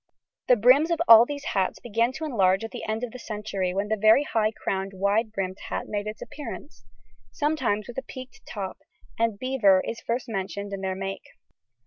The 0.47 0.55
brims 0.55 0.89
of 0.89 0.99
all 1.07 1.27
the 1.27 1.39
hats 1.53 1.79
began 1.79 2.11
to 2.13 2.25
enlarge 2.25 2.63
at 2.63 2.71
the 2.71 2.83
end 2.85 3.03
of 3.03 3.11
the 3.11 3.19
century 3.19 3.71
when 3.71 3.87
the 3.87 3.95
very 3.95 4.23
high 4.23 4.49
crowned 4.51 4.93
wide 4.95 5.31
brimmed 5.31 5.59
hat 5.69 5.83
made 5.87 6.07
its 6.07 6.23
appearance, 6.23 6.83
sometimes 7.31 7.87
with 7.87 7.99
a 7.99 8.05
peaked 8.07 8.41
top, 8.47 8.79
and 9.19 9.37
beaver 9.37 9.79
is 9.87 10.01
first 10.01 10.27
mentioned 10.27 10.73
in 10.73 10.81
their 10.81 10.95
make. 10.95 11.25